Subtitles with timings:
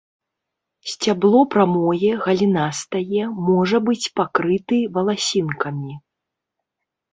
[0.93, 5.93] Сцябло прамое, галінастае, можа быць пакрыты валасінкамі.